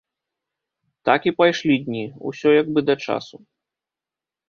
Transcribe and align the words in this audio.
Так 1.09 1.21
і 1.33 1.35
пайшлі 1.43 1.75
дні, 1.85 2.03
усё 2.33 2.49
як 2.61 2.67
бы 2.75 2.79
да 2.91 2.95
часу. 3.07 3.35